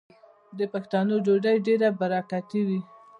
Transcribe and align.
د 0.57 0.59
پښتنو 0.73 1.13
ډوډۍ 1.25 1.57
ډیره 1.67 1.87
برکتي 1.99 2.61
وي. 2.67 2.79